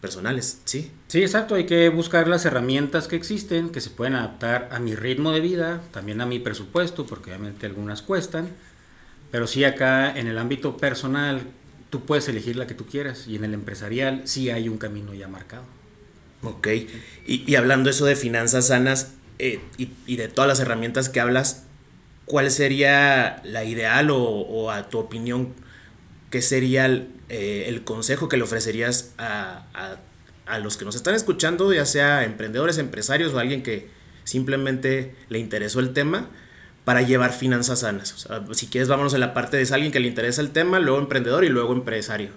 personales, 0.00 0.58
¿sí? 0.64 0.90
Sí, 1.08 1.22
exacto. 1.22 1.54
Hay 1.54 1.66
que 1.66 1.90
buscar 1.90 2.28
las 2.28 2.44
herramientas 2.44 3.08
que 3.08 3.16
existen, 3.16 3.70
que 3.70 3.80
se 3.80 3.90
pueden 3.90 4.14
adaptar 4.14 4.68
a 4.72 4.80
mi 4.80 4.94
ritmo 4.94 5.32
de 5.32 5.40
vida, 5.40 5.82
también 5.92 6.20
a 6.20 6.26
mi 6.26 6.38
presupuesto, 6.38 7.06
porque 7.06 7.30
obviamente 7.30 7.66
algunas 7.66 8.02
cuestan. 8.02 8.48
Pero 9.30 9.46
sí 9.46 9.64
acá 9.64 10.18
en 10.18 10.26
el 10.26 10.38
ámbito 10.38 10.76
personal 10.78 11.42
tú 11.90 12.04
puedes 12.06 12.26
elegir 12.28 12.56
la 12.56 12.66
que 12.66 12.74
tú 12.74 12.86
quieras 12.86 13.26
y 13.28 13.36
en 13.36 13.44
el 13.44 13.52
empresarial 13.52 14.22
sí 14.24 14.48
hay 14.48 14.68
un 14.68 14.78
camino 14.78 15.12
ya 15.12 15.28
marcado. 15.28 15.64
Ok, 16.42 16.68
y, 17.26 17.44
y 17.46 17.54
hablando 17.54 17.90
eso 17.90 18.04
de 18.04 18.16
finanzas 18.16 18.68
sanas 18.68 19.12
eh, 19.38 19.60
y, 19.76 19.90
y, 20.06 20.16
de 20.16 20.28
todas 20.28 20.48
las 20.48 20.58
herramientas 20.58 21.08
que 21.08 21.20
hablas, 21.20 21.64
¿cuál 22.32 22.50
sería 22.50 23.42
la 23.44 23.62
ideal 23.62 24.10
o, 24.10 24.18
o 24.18 24.70
a 24.70 24.88
tu 24.88 24.98
opinión, 24.98 25.52
qué 26.30 26.40
sería 26.40 26.86
el, 26.86 27.10
eh, 27.28 27.64
el 27.66 27.84
consejo 27.84 28.30
que 28.30 28.38
le 28.38 28.42
ofrecerías 28.42 29.12
a, 29.18 29.66
a, 29.74 29.96
a 30.46 30.58
los 30.58 30.78
que 30.78 30.86
nos 30.86 30.96
están 30.96 31.14
escuchando, 31.14 31.70
ya 31.74 31.84
sea 31.84 32.24
emprendedores, 32.24 32.78
empresarios 32.78 33.34
o 33.34 33.38
alguien 33.38 33.62
que 33.62 33.90
simplemente 34.24 35.14
le 35.28 35.40
interesó 35.40 35.78
el 35.80 35.92
tema? 35.92 36.30
para 36.86 37.02
llevar 37.02 37.32
finanzas 37.32 37.80
sanas. 37.80 38.12
O 38.14 38.18
sea, 38.18 38.42
si 38.54 38.66
quieres, 38.66 38.88
vámonos 38.88 39.14
a 39.14 39.18
la 39.18 39.34
parte 39.34 39.56
de 39.56 39.72
alguien 39.72 39.92
que 39.92 40.00
le 40.00 40.08
interesa 40.08 40.40
el 40.40 40.50
tema, 40.50 40.80
luego 40.80 40.98
emprendedor 40.98 41.44
y 41.44 41.48
luego 41.48 41.72
empresario. 41.74 42.30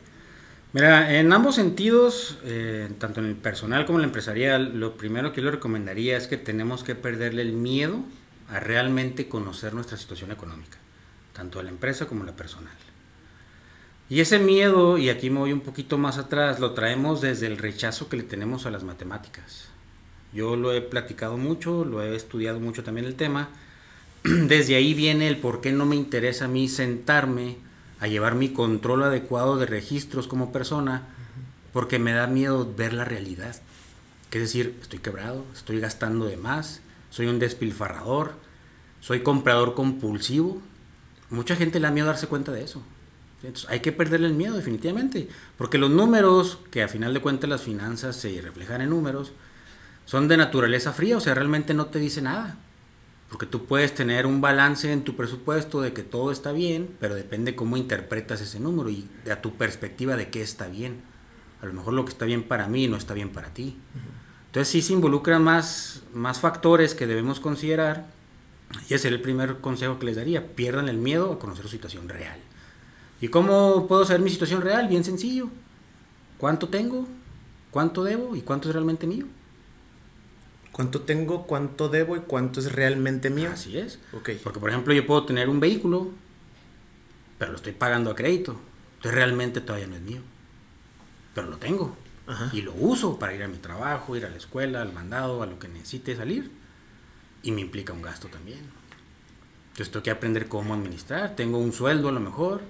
Mira, 0.71 1.17
en 1.17 1.33
ambos 1.33 1.55
sentidos, 1.55 2.37
eh, 2.43 2.89
tanto 2.99 3.21
en 3.21 3.27
el 3.27 3.35
personal 3.35 3.87
como 3.87 3.97
en 3.97 4.03
el 4.03 4.09
empresarial, 4.09 4.79
lo 4.79 4.97
primero 4.97 5.33
que 5.33 5.41
yo 5.41 5.45
le 5.45 5.51
recomendaría 5.51 6.15
es 6.15 6.27
que 6.27 6.37
tenemos 6.37 6.83
que 6.83 6.93
perderle 6.93 7.41
el 7.41 7.53
miedo 7.53 8.05
a 8.49 8.59
realmente 8.59 9.27
conocer 9.27 9.73
nuestra 9.73 9.97
situación 9.97 10.31
económica, 10.31 10.77
tanto 11.33 11.59
de 11.59 11.65
la 11.65 11.71
empresa 11.71 12.07
como 12.07 12.23
la 12.23 12.35
personal. 12.35 12.75
Y 14.07 14.19
ese 14.19 14.37
miedo, 14.37 14.99
y 14.99 15.09
aquí 15.09 15.29
me 15.29 15.39
voy 15.39 15.53
un 15.53 15.61
poquito 15.61 15.97
más 15.97 16.17
atrás, 16.17 16.59
lo 16.59 16.73
traemos 16.73 17.21
desde 17.21 17.47
el 17.47 17.57
rechazo 17.57 18.07
que 18.07 18.17
le 18.17 18.23
tenemos 18.23 18.65
a 18.65 18.71
las 18.71 18.83
matemáticas. 18.83 19.69
Yo 20.31 20.55
lo 20.55 20.73
he 20.73 20.81
platicado 20.81 21.37
mucho, 21.37 21.85
lo 21.85 22.03
he 22.03 22.15
estudiado 22.15 22.59
mucho 22.59 22.83
también 22.83 23.07
el 23.07 23.15
tema, 23.15 23.49
desde 24.23 24.75
ahí 24.75 24.93
viene 24.93 25.27
el 25.27 25.37
por 25.37 25.61
qué 25.61 25.71
no 25.71 25.85
me 25.85 25.95
interesa 25.95 26.45
a 26.45 26.49
mí 26.49 26.67
sentarme 26.67 27.57
a 27.99 28.07
llevar 28.07 28.35
mi 28.35 28.49
control 28.49 29.03
adecuado 29.03 29.57
de 29.57 29.65
registros 29.65 30.27
como 30.27 30.51
persona, 30.51 31.07
porque 31.73 31.97
me 31.97 32.13
da 32.13 32.27
miedo 32.27 32.71
ver 32.75 32.93
la 32.93 33.05
realidad. 33.05 33.55
Es 34.31 34.41
decir, 34.41 34.77
estoy 34.81 34.99
quebrado, 34.99 35.45
estoy 35.53 35.79
gastando 35.79 36.25
de 36.25 36.35
más, 36.35 36.81
soy 37.15 37.27
un 37.27 37.39
despilfarrador, 37.39 38.33
soy 38.99 39.21
comprador 39.21 39.73
compulsivo. 39.73 40.61
Mucha 41.29 41.55
gente 41.55 41.79
le 41.79 41.87
da 41.87 41.91
miedo 41.93 42.07
darse 42.07 42.27
cuenta 42.27 42.51
de 42.51 42.61
eso. 42.61 42.83
Hay 43.69 43.79
que 43.79 43.93
perderle 43.93 44.27
el 44.27 44.33
miedo 44.33 44.57
definitivamente, 44.57 45.29
porque 45.57 45.77
los 45.77 45.89
números, 45.89 46.59
que 46.71 46.83
a 46.83 46.89
final 46.89 47.13
de 47.13 47.21
cuentas 47.21 47.49
las 47.49 47.61
finanzas 47.61 48.17
se 48.17 48.41
reflejan 48.41 48.81
en 48.81 48.89
números, 48.89 49.31
son 50.03 50.27
de 50.27 50.35
naturaleza 50.35 50.91
fría, 50.91 51.15
o 51.15 51.21
sea, 51.21 51.35
realmente 51.35 51.73
no 51.73 51.85
te 51.85 51.99
dice 51.99 52.21
nada. 52.21 52.57
Porque 53.29 53.45
tú 53.45 53.65
puedes 53.65 53.93
tener 53.93 54.25
un 54.25 54.41
balance 54.41 54.91
en 54.91 55.05
tu 55.05 55.15
presupuesto 55.15 55.79
de 55.79 55.93
que 55.93 56.03
todo 56.03 56.33
está 56.33 56.51
bien, 56.51 56.97
pero 56.99 57.15
depende 57.15 57.55
cómo 57.55 57.77
interpretas 57.77 58.41
ese 58.41 58.59
número 58.59 58.89
y 58.89 59.07
a 59.31 59.41
tu 59.41 59.53
perspectiva 59.55 60.17
de 60.17 60.29
qué 60.31 60.41
está 60.41 60.67
bien. 60.67 61.01
A 61.61 61.65
lo 61.65 61.71
mejor 61.71 61.93
lo 61.93 62.03
que 62.03 62.11
está 62.11 62.25
bien 62.25 62.43
para 62.43 62.67
mí 62.67 62.89
no 62.89 62.97
está 62.97 63.13
bien 63.13 63.29
para 63.29 63.53
ti. 63.53 63.77
Entonces 64.55 64.71
sí 64.71 64.81
se 64.81 64.93
involucran 64.93 65.43
más, 65.43 66.01
más 66.13 66.39
factores 66.39 66.95
que 66.95 67.07
debemos 67.07 67.41
considerar 67.41 68.05
y 68.89 68.93
ese 68.93 68.99
sería 68.99 69.17
el 69.17 69.21
primer 69.21 69.57
consejo 69.57 69.99
que 69.99 70.05
les 70.05 70.15
daría. 70.15 70.47
Pierdan 70.55 70.87
el 70.87 70.95
miedo 70.95 71.33
a 71.33 71.39
conocer 71.39 71.63
su 71.63 71.71
situación 71.71 72.07
real. 72.07 72.39
¿Y 73.19 73.27
cómo 73.27 73.85
puedo 73.85 74.05
saber 74.05 74.21
mi 74.21 74.29
situación 74.29 74.61
real? 74.61 74.87
Bien 74.87 75.03
sencillo. 75.03 75.49
¿Cuánto 76.37 76.69
tengo? 76.69 77.05
¿Cuánto 77.69 78.05
debo? 78.05 78.37
¿Y 78.37 78.43
cuánto 78.43 78.69
es 78.69 78.75
realmente 78.75 79.07
mío? 79.07 79.25
¿Cuánto 80.71 81.01
tengo? 81.01 81.45
¿Cuánto 81.47 81.89
debo? 81.89 82.15
¿Y 82.15 82.21
cuánto 82.21 82.61
es 82.61 82.71
realmente 82.71 83.29
mío? 83.29 83.49
Así 83.51 83.77
es. 83.77 83.99
Porque, 84.09 84.35
por 84.35 84.69
ejemplo, 84.69 84.93
yo 84.93 85.05
puedo 85.05 85.25
tener 85.25 85.49
un 85.49 85.59
vehículo, 85.59 86.11
pero 87.37 87.51
lo 87.51 87.57
estoy 87.57 87.73
pagando 87.73 88.09
a 88.09 88.15
crédito. 88.15 88.57
Entonces 88.99 89.15
realmente 89.15 89.59
todavía 89.59 89.87
no 89.87 89.95
es 89.95 90.01
mío. 90.01 90.21
Pero 91.33 91.47
lo 91.47 91.57
tengo. 91.57 92.04
Ajá. 92.27 92.49
Y 92.53 92.61
lo 92.61 92.73
uso 92.73 93.19
para 93.19 93.33
ir 93.33 93.43
a 93.43 93.47
mi 93.47 93.57
trabajo, 93.57 94.15
ir 94.15 94.25
a 94.25 94.29
la 94.29 94.37
escuela, 94.37 94.81
al 94.81 94.93
mandado, 94.93 95.43
a 95.43 95.45
lo 95.45 95.59
que 95.59 95.67
necesite 95.67 96.15
salir. 96.15 96.51
Y 97.43 97.51
me 97.51 97.61
implica 97.61 97.93
un 97.93 98.01
gasto 98.01 98.27
también. 98.27 98.59
Entonces 99.71 99.91
tengo 99.91 100.03
que 100.03 100.11
aprender 100.11 100.47
cómo 100.47 100.73
administrar. 100.73 101.35
Tengo 101.35 101.57
un 101.57 101.73
sueldo 101.73 102.09
a 102.09 102.11
lo 102.11 102.19
mejor. 102.19 102.61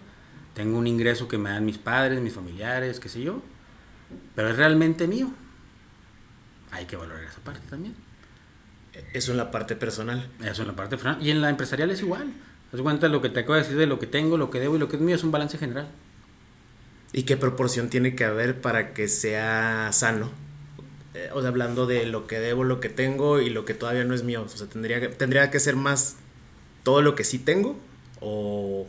Tengo 0.53 0.77
un 0.77 0.88
ingreso 0.88 1.27
que 1.27 1.38
me 1.38 1.50
dan 1.50 1.65
mis 1.65 1.77
padres, 1.77 2.19
mis 2.21 2.33
familiares, 2.33 3.00
qué 3.00 3.09
sé 3.09 3.21
yo. 3.21 3.41
Pero 4.35 4.50
es 4.50 4.57
realmente 4.57 5.07
mío. 5.07 5.31
Hay 6.71 6.85
que 6.85 6.95
valorar 6.95 7.24
esa 7.24 7.39
parte 7.39 7.62
también. 7.69 7.95
Eso 9.13 9.31
en 9.31 9.38
la 9.38 9.51
parte 9.51 9.75
personal. 9.75 10.29
Eso 10.43 10.63
en 10.63 10.69
la 10.69 10.75
parte 10.75 10.97
personal. 10.97 11.21
Y 11.25 11.31
en 11.31 11.41
la 11.41 11.50
empresarial 11.50 11.91
es 11.91 12.01
igual. 12.01 12.33
Haz 12.74 12.81
cuenta 12.81 13.07
lo 13.07 13.21
que 13.21 13.29
te 13.29 13.41
acabo 13.41 13.53
de 13.53 13.62
decir 13.62 13.77
de 13.77 13.88
lo 13.88 14.00
que 14.00 14.07
tengo, 14.07 14.38
lo 14.38 14.50
que 14.50 14.59
debo 14.59 14.75
y 14.75 14.79
lo 14.79 14.89
que 14.89 14.97
es 14.97 15.01
mío 15.01 15.15
es 15.15 15.24
un 15.24 15.31
balance 15.31 15.57
general. 15.57 15.88
¿Y 17.17 17.24
qué 17.24 17.38
proporción 17.38 17.89
tiene 17.89 18.13
que 18.13 18.25
haber 18.25 18.60
para 18.60 18.93
que 18.93 19.07
sea 19.07 19.89
sano? 19.93 20.29
Eh, 21.13 21.29
o 21.34 21.39
sea, 21.39 21.48
hablando 21.50 21.86
de 21.86 22.05
lo 22.05 22.27
que 22.27 22.39
debo, 22.41 22.65
lo 22.65 22.81
que 22.81 22.89
tengo 22.89 23.39
y 23.39 23.50
lo 23.50 23.63
que 23.63 23.74
todavía 23.74 24.03
no 24.03 24.13
es 24.13 24.24
mío. 24.24 24.43
O 24.43 24.50
sea, 24.50 24.67
tendría 24.67 25.00
que, 25.00 25.07
tendría 25.07 25.50
que 25.50 25.62
ser 25.62 25.77
más 25.77 26.17
todo 26.84 27.01
lo 27.01 27.15
que 27.15 27.24
sí 27.24 27.39
tengo 27.39 27.79
o... 28.19 28.86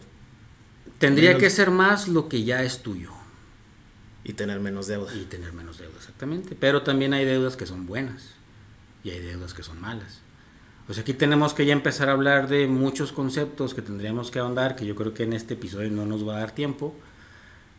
Tendría 0.98 1.30
Menos- 1.30 1.40
que 1.42 1.50
ser 1.50 1.70
más 1.70 2.08
lo 2.08 2.28
que 2.28 2.42
ya 2.42 2.64
es 2.64 2.82
tuyo. 2.82 3.10
y 4.24 4.32
tener 4.32 4.58
menos 4.58 4.88
deuda. 4.88 5.14
Y 5.14 5.24
tener 5.26 5.52
menos 5.52 5.78
deuda, 5.78 5.94
exactamente. 5.96 6.56
Pero 6.58 6.82
también 6.82 7.12
hay 7.14 7.24
deudas 7.24 7.56
que 7.56 7.64
son 7.66 7.86
buenas. 7.86 8.30
Y 9.04 9.10
hay 9.10 9.20
deudas 9.20 9.54
que 9.54 9.62
son 9.62 9.80
malas. 9.80 10.20
O 10.88 10.94
sea, 10.94 11.02
aquí 11.02 11.14
tenemos 11.14 11.54
que 11.54 11.64
ya 11.64 11.72
empezar 11.74 12.08
a 12.08 12.12
hablar 12.12 12.48
de 12.48 12.66
muchos 12.66 13.12
conceptos 13.12 13.72
que 13.72 13.82
tendríamos 13.82 14.32
que 14.32 14.40
ahondar, 14.40 14.74
que 14.74 14.84
yo 14.84 14.96
creo 14.96 15.14
que 15.14 15.22
en 15.22 15.32
este 15.32 15.54
episodio 15.54 15.90
no 15.92 16.06
nos 16.06 16.26
va 16.26 16.36
a 16.36 16.40
dar 16.40 16.50
tiempo. 16.56 16.92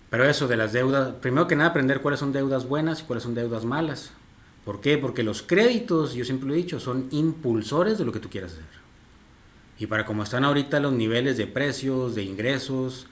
Pero 0.09 0.25
eso 0.25 0.47
de 0.47 0.57
las 0.57 0.73
deudas, 0.73 1.15
primero 1.15 1.47
que 1.47 1.55
nada 1.55 1.69
aprender 1.69 2.01
cuáles 2.01 2.19
son 2.19 2.31
deudas 2.31 2.67
buenas 2.67 3.01
y 3.01 3.03
cuáles 3.03 3.23
son 3.23 3.35
deudas 3.35 3.65
malas. 3.65 4.11
¿Por 4.63 4.81
qué? 4.81 4.97
Porque 4.97 5.23
los 5.23 5.41
créditos, 5.41 6.13
yo 6.13 6.25
siempre 6.25 6.47
lo 6.47 6.53
he 6.53 6.57
dicho, 6.57 6.79
son 6.79 7.07
impulsores 7.11 7.97
de 7.97 8.05
lo 8.05 8.11
que 8.11 8.19
tú 8.19 8.29
quieras 8.29 8.53
hacer. 8.53 8.65
Y 9.79 9.87
para 9.87 10.05
como 10.05 10.23
están 10.23 10.43
ahorita 10.43 10.79
los 10.79 10.93
niveles 10.93 11.37
de 11.37 11.47
precios, 11.47 12.15
de 12.15 12.23
ingresos, 12.23 13.07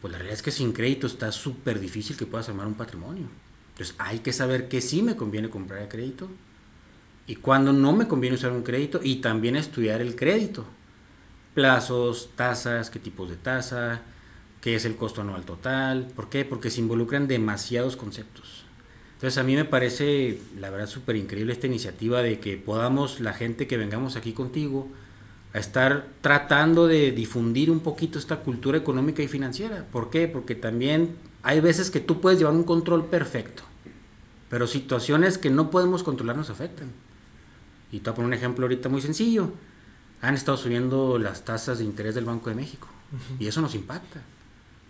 pues 0.00 0.12
la 0.12 0.18
realidad 0.18 0.38
es 0.38 0.42
que 0.42 0.50
sin 0.50 0.72
crédito 0.72 1.06
está 1.06 1.32
súper 1.32 1.80
difícil 1.80 2.16
que 2.16 2.26
puedas 2.26 2.48
armar 2.48 2.66
un 2.66 2.74
patrimonio. 2.74 3.26
Entonces 3.72 3.96
hay 3.98 4.20
que 4.20 4.32
saber 4.32 4.68
qué 4.68 4.80
sí 4.80 5.02
me 5.02 5.16
conviene 5.16 5.50
comprar 5.50 5.82
a 5.82 5.88
crédito 5.88 6.28
y 7.26 7.36
cuándo 7.36 7.72
no 7.72 7.92
me 7.92 8.06
conviene 8.06 8.36
usar 8.36 8.52
un 8.52 8.62
crédito 8.62 9.00
y 9.02 9.16
también 9.16 9.56
estudiar 9.56 10.00
el 10.00 10.14
crédito. 10.14 10.64
Plazos, 11.54 12.30
tasas, 12.36 12.90
qué 12.90 12.98
tipos 12.98 13.30
de 13.30 13.36
tasa, 13.36 14.02
qué 14.64 14.76
es 14.76 14.86
el 14.86 14.96
costo 14.96 15.20
anual 15.20 15.44
total. 15.44 16.08
¿Por 16.16 16.30
qué? 16.30 16.46
Porque 16.46 16.70
se 16.70 16.80
involucran 16.80 17.28
demasiados 17.28 17.96
conceptos. 17.96 18.64
Entonces 19.12 19.36
a 19.36 19.42
mí 19.42 19.54
me 19.54 19.66
parece, 19.66 20.40
la 20.58 20.70
verdad, 20.70 20.86
súper 20.86 21.16
increíble 21.16 21.52
esta 21.52 21.66
iniciativa 21.66 22.22
de 22.22 22.40
que 22.40 22.56
podamos, 22.56 23.20
la 23.20 23.34
gente 23.34 23.66
que 23.66 23.76
vengamos 23.76 24.16
aquí 24.16 24.32
contigo, 24.32 24.88
a 25.52 25.58
estar 25.58 26.08
tratando 26.22 26.86
de 26.86 27.12
difundir 27.12 27.70
un 27.70 27.80
poquito 27.80 28.18
esta 28.18 28.36
cultura 28.38 28.78
económica 28.78 29.22
y 29.22 29.28
financiera. 29.28 29.84
¿Por 29.92 30.08
qué? 30.08 30.28
Porque 30.28 30.54
también 30.54 31.14
hay 31.42 31.60
veces 31.60 31.90
que 31.90 32.00
tú 32.00 32.22
puedes 32.22 32.38
llevar 32.38 32.54
un 32.54 32.64
control 32.64 33.04
perfecto, 33.04 33.64
pero 34.48 34.66
situaciones 34.66 35.36
que 35.36 35.50
no 35.50 35.70
podemos 35.70 36.02
controlar 36.02 36.38
nos 36.38 36.48
afectan. 36.48 36.90
Y 37.92 37.98
te 37.98 38.04
voy 38.08 38.12
a 38.12 38.16
poner 38.16 38.26
un 38.28 38.32
ejemplo 38.32 38.64
ahorita 38.64 38.88
muy 38.88 39.02
sencillo. 39.02 39.52
Han 40.22 40.34
estado 40.34 40.56
subiendo 40.56 41.18
las 41.18 41.44
tasas 41.44 41.76
de 41.80 41.84
interés 41.84 42.14
del 42.14 42.24
Banco 42.24 42.48
de 42.48 42.56
México 42.56 42.88
y 43.38 43.46
eso 43.46 43.60
nos 43.60 43.74
impacta. 43.74 44.22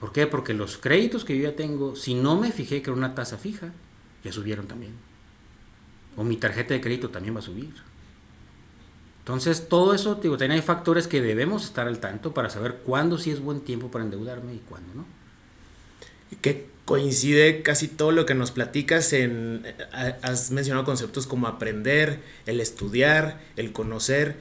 ¿Por 0.04 0.12
qué? 0.12 0.26
Porque 0.26 0.52
los 0.52 0.76
créditos 0.76 1.24
que 1.24 1.34
yo 1.34 1.44
ya 1.44 1.56
tengo, 1.56 1.96
si 1.96 2.12
no 2.12 2.38
me 2.38 2.52
fijé 2.52 2.82
que 2.82 2.90
era 2.90 2.98
una 2.98 3.14
tasa 3.14 3.38
fija, 3.38 3.72
ya 4.22 4.32
subieron 4.32 4.66
también. 4.66 4.92
O 6.14 6.24
mi 6.24 6.36
tarjeta 6.36 6.74
de 6.74 6.82
crédito 6.82 7.08
también 7.08 7.34
va 7.34 7.38
a 7.38 7.42
subir. 7.42 7.72
Entonces, 9.20 9.66
todo 9.66 9.94
eso, 9.94 10.16
digo, 10.16 10.36
también 10.36 10.60
hay 10.60 10.60
factores 10.60 11.08
que 11.08 11.22
debemos 11.22 11.64
estar 11.64 11.88
al 11.88 12.00
tanto 12.00 12.34
para 12.34 12.50
saber 12.50 12.82
cuándo 12.84 13.16
sí 13.16 13.30
es 13.30 13.40
buen 13.40 13.62
tiempo 13.62 13.90
para 13.90 14.04
endeudarme 14.04 14.52
y 14.52 14.58
cuándo 14.58 14.92
no. 14.92 15.06
que 16.42 16.66
coincide 16.84 17.62
casi 17.62 17.88
todo 17.88 18.12
lo 18.12 18.26
que 18.26 18.34
nos 18.34 18.50
platicas 18.50 19.14
en 19.14 19.62
eh, 19.64 20.16
has 20.20 20.50
mencionado 20.50 20.84
conceptos 20.84 21.26
como 21.26 21.46
aprender, 21.46 22.20
el 22.44 22.60
estudiar, 22.60 23.40
el 23.56 23.72
conocer, 23.72 24.36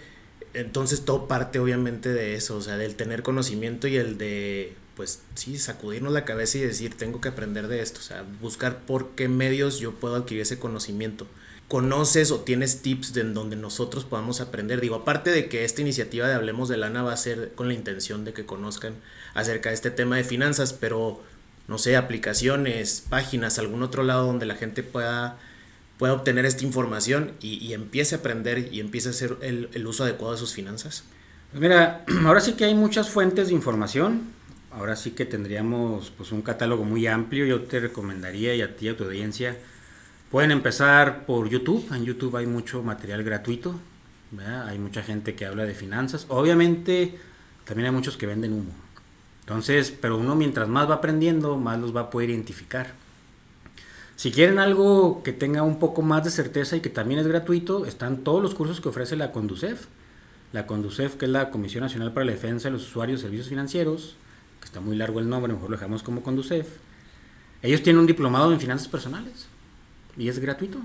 entonces 0.53 1.05
todo 1.05 1.29
parte 1.29 1.59
obviamente 1.59 2.09
de 2.09 2.35
eso, 2.35 2.57
o 2.57 2.61
sea, 2.61 2.75
del 2.75 2.97
tener 2.97 3.23
conocimiento 3.23 3.87
y 3.87 3.95
el 3.95 4.17
de 4.17 4.82
pues 4.95 5.21
sí, 5.35 5.57
sacudirnos 5.57 6.13
la 6.13 6.25
cabeza 6.25 6.57
y 6.57 6.61
decir, 6.61 6.95
tengo 6.95 7.21
que 7.21 7.29
aprender 7.29 7.67
de 7.67 7.81
esto, 7.81 7.99
o 7.99 8.03
sea, 8.03 8.23
buscar 8.41 8.85
por 8.85 9.11
qué 9.11 9.27
medios 9.27 9.79
yo 9.79 9.93
puedo 9.93 10.15
adquirir 10.15 10.41
ese 10.41 10.59
conocimiento. 10.59 11.27
¿Conoces 11.67 12.31
o 12.31 12.41
tienes 12.41 12.81
tips 12.81 13.13
de 13.13 13.21
en 13.21 13.33
donde 13.33 13.55
nosotros 13.55 14.05
podamos 14.05 14.41
aprender? 14.41 14.81
Digo, 14.81 14.95
aparte 14.95 15.31
de 15.31 15.49
que 15.49 15.65
esta 15.65 15.81
iniciativa 15.81 16.27
de 16.27 16.35
Hablemos 16.35 16.69
de 16.69 16.77
Lana 16.77 17.01
va 17.01 17.13
a 17.13 17.17
ser 17.17 17.53
con 17.55 17.67
la 17.67 17.73
intención 17.73 18.25
de 18.25 18.33
que 18.33 18.45
conozcan 18.45 18.93
acerca 19.33 19.69
de 19.69 19.75
este 19.75 19.89
tema 19.89 20.17
de 20.17 20.23
finanzas, 20.23 20.73
pero 20.73 21.23
no 21.67 21.77
sé, 21.77 21.95
aplicaciones, 21.95 23.03
páginas, 23.09 23.57
algún 23.57 23.81
otro 23.81 24.03
lado 24.03 24.27
donde 24.27 24.45
la 24.45 24.55
gente 24.55 24.83
pueda, 24.83 25.39
pueda 25.97 26.13
obtener 26.13 26.45
esta 26.45 26.63
información 26.63 27.31
y, 27.39 27.57
y 27.65 27.73
empiece 27.73 28.15
a 28.15 28.17
aprender 28.19 28.69
y 28.71 28.79
empiece 28.79 29.07
a 29.07 29.11
hacer 29.11 29.37
el, 29.41 29.69
el 29.73 29.87
uso 29.87 30.03
adecuado 30.03 30.33
de 30.33 30.39
sus 30.39 30.53
finanzas. 30.53 31.05
Pues 31.51 31.61
mira, 31.61 32.03
ahora 32.25 32.41
sí 32.41 32.53
que 32.53 32.65
hay 32.65 32.75
muchas 32.75 33.09
fuentes 33.09 33.47
de 33.47 33.53
información. 33.53 34.33
Ahora 34.75 34.95
sí 34.95 35.11
que 35.11 35.25
tendríamos 35.25 36.11
pues 36.11 36.31
un 36.31 36.41
catálogo 36.41 36.83
muy 36.83 37.05
amplio. 37.05 37.45
Yo 37.45 37.61
te 37.61 37.79
recomendaría 37.79 38.55
y 38.55 38.61
a 38.61 38.75
ti, 38.75 38.89
a 38.89 38.97
tu 38.97 39.03
audiencia, 39.03 39.57
pueden 40.31 40.51
empezar 40.51 41.25
por 41.25 41.47
YouTube. 41.47 41.85
En 41.93 42.05
YouTube 42.05 42.35
hay 42.37 42.47
mucho 42.47 42.81
material 42.81 43.23
gratuito. 43.23 43.79
Hay 44.65 44.79
mucha 44.79 45.03
gente 45.03 45.35
que 45.35 45.45
habla 45.45 45.65
de 45.65 45.75
finanzas. 45.75 46.25
Obviamente 46.29 47.19
también 47.65 47.87
hay 47.87 47.91
muchos 47.91 48.17
que 48.17 48.25
venden 48.25 48.53
humo. 48.53 48.71
Entonces, 49.41 49.91
pero 49.91 50.17
uno 50.17 50.35
mientras 50.35 50.67
más 50.67 50.89
va 50.89 50.95
aprendiendo, 50.95 51.57
más 51.57 51.79
los 51.79 51.95
va 51.95 52.01
a 52.01 52.09
poder 52.09 52.31
identificar. 52.31 52.93
Si 54.15 54.31
quieren 54.31 54.57
algo 54.57 55.21
que 55.21 55.33
tenga 55.33 55.63
un 55.63 55.77
poco 55.79 56.01
más 56.01 56.23
de 56.23 56.31
certeza 56.31 56.77
y 56.77 56.79
que 56.81 56.89
también 56.89 57.19
es 57.19 57.27
gratuito, 57.27 57.85
están 57.85 58.23
todos 58.23 58.41
los 58.41 58.55
cursos 58.55 58.81
que 58.81 58.89
ofrece 58.89 59.15
la 59.15 59.31
Conducef. 59.31 59.85
La 60.51 60.65
Conducef, 60.65 61.15
que 61.15 61.25
es 61.25 61.31
la 61.31 61.51
Comisión 61.51 61.83
Nacional 61.83 62.13
para 62.13 62.25
la 62.25 62.31
Defensa 62.31 62.69
de 62.69 62.73
los 62.73 62.87
Usuarios 62.87 63.19
de 63.19 63.23
Servicios 63.23 63.49
Financieros, 63.49 64.15
que 64.63 64.67
está 64.67 64.79
muy 64.79 64.95
largo 64.95 65.19
el 65.19 65.27
nombre, 65.27 65.51
mejor 65.51 65.69
lo 65.69 65.75
dejamos 65.75 66.03
como 66.03 66.23
Conducef. 66.23 66.67
Ellos 67.61 67.83
tienen 67.83 67.99
un 67.99 68.07
diplomado 68.07 68.53
en 68.53 68.61
finanzas 68.61 68.87
personales 68.87 69.47
y 70.17 70.29
es 70.29 70.39
gratuito. 70.39 70.79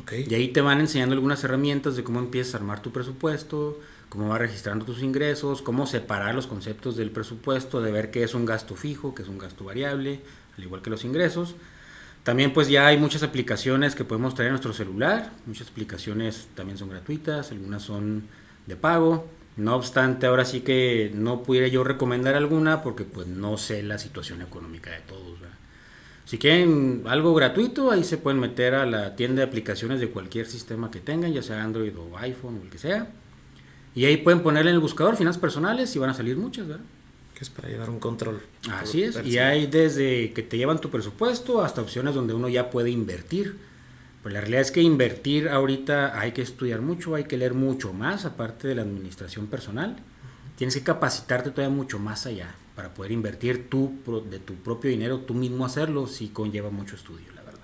Ok. 0.00 0.12
Y 0.28 0.34
ahí 0.34 0.48
te 0.48 0.60
van 0.60 0.80
enseñando 0.80 1.14
algunas 1.14 1.44
herramientas 1.44 1.94
de 1.96 2.02
cómo 2.02 2.18
empiezas 2.18 2.54
a 2.54 2.58
armar 2.58 2.82
tu 2.82 2.90
presupuesto, 2.90 3.78
cómo 4.08 4.28
vas 4.28 4.40
registrando 4.40 4.84
tus 4.84 5.02
ingresos, 5.02 5.62
cómo 5.62 5.86
separar 5.86 6.34
los 6.34 6.48
conceptos 6.48 6.96
del 6.96 7.10
presupuesto, 7.10 7.80
de 7.80 7.92
ver 7.92 8.10
qué 8.10 8.24
es 8.24 8.34
un 8.34 8.44
gasto 8.44 8.74
fijo, 8.74 9.14
qué 9.14 9.22
es 9.22 9.28
un 9.28 9.38
gasto 9.38 9.64
variable, 9.64 10.20
al 10.56 10.64
igual 10.64 10.82
que 10.82 10.90
los 10.90 11.04
ingresos. 11.04 11.54
También 12.22 12.52
pues 12.52 12.68
ya 12.68 12.86
hay 12.86 12.98
muchas 12.98 13.22
aplicaciones 13.22 13.94
que 13.94 14.04
podemos 14.04 14.34
traer 14.34 14.50
a 14.50 14.52
nuestro 14.52 14.72
celular, 14.72 15.32
muchas 15.46 15.68
aplicaciones 15.68 16.48
también 16.54 16.78
son 16.78 16.88
gratuitas, 16.90 17.50
algunas 17.50 17.82
son 17.82 18.24
de 18.66 18.76
pago. 18.76 19.26
No 19.56 19.76
obstante, 19.76 20.26
ahora 20.26 20.44
sí 20.44 20.60
que 20.60 21.12
no 21.14 21.42
pudiera 21.42 21.68
yo 21.68 21.84
recomendar 21.84 22.34
alguna 22.34 22.82
porque 22.82 23.04
pues 23.04 23.26
no 23.26 23.58
sé 23.58 23.82
la 23.82 23.98
situación 23.98 24.40
económica 24.40 24.90
de 24.90 25.00
todos. 25.00 25.40
¿verdad? 25.40 25.56
Si 26.24 26.38
quieren 26.38 27.02
algo 27.06 27.34
gratuito, 27.34 27.90
ahí 27.90 28.04
se 28.04 28.16
pueden 28.16 28.40
meter 28.40 28.74
a 28.74 28.86
la 28.86 29.16
tienda 29.16 29.42
de 29.42 29.48
aplicaciones 29.48 30.00
de 30.00 30.08
cualquier 30.08 30.46
sistema 30.46 30.90
que 30.90 31.00
tengan, 31.00 31.32
ya 31.32 31.42
sea 31.42 31.62
Android 31.62 31.92
o 31.98 32.16
iPhone 32.16 32.60
o 32.60 32.62
el 32.62 32.70
que 32.70 32.78
sea. 32.78 33.08
Y 33.94 34.06
ahí 34.06 34.16
pueden 34.16 34.42
ponerle 34.42 34.70
en 34.70 34.76
el 34.76 34.80
buscador 34.80 35.16
finanzas 35.16 35.40
personales 35.40 35.94
y 35.94 35.98
van 35.98 36.08
a 36.08 36.14
salir 36.14 36.38
muchas, 36.38 36.66
¿verdad? 36.66 36.84
Que 37.34 37.44
es 37.44 37.50
para 37.50 37.68
llevar 37.68 37.90
un 37.90 37.98
control. 37.98 38.40
Así 38.70 39.02
es, 39.02 39.20
y 39.26 39.38
hay 39.38 39.66
desde 39.66 40.32
que 40.32 40.42
te 40.42 40.56
llevan 40.56 40.80
tu 40.80 40.88
presupuesto 40.88 41.62
hasta 41.62 41.82
opciones 41.82 42.14
donde 42.14 42.32
uno 42.32 42.48
ya 42.48 42.70
puede 42.70 42.88
invertir. 42.88 43.58
Pues 44.22 44.32
la 44.32 44.40
realidad 44.40 44.60
es 44.60 44.70
que 44.70 44.80
invertir 44.80 45.48
ahorita 45.48 46.18
hay 46.18 46.32
que 46.32 46.42
estudiar 46.42 46.80
mucho, 46.80 47.16
hay 47.16 47.24
que 47.24 47.36
leer 47.36 47.54
mucho 47.54 47.92
más, 47.92 48.24
aparte 48.24 48.68
de 48.68 48.76
la 48.76 48.82
administración 48.82 49.48
personal. 49.48 49.96
Tienes 50.56 50.76
que 50.76 50.82
capacitarte 50.82 51.50
todavía 51.50 51.74
mucho 51.74 51.98
más 51.98 52.26
allá. 52.26 52.54
para 52.76 52.94
poder 52.94 53.12
invertir 53.12 53.68
tú 53.68 53.98
de 54.30 54.38
tu 54.38 54.54
propio 54.54 54.90
dinero, 54.90 55.18
tú 55.20 55.34
mismo 55.34 55.66
hacerlo, 55.66 56.06
sí 56.06 56.28
conlleva 56.28 56.70
mucho 56.70 56.96
estudio, 56.96 57.30
la 57.34 57.42
verdad. 57.42 57.60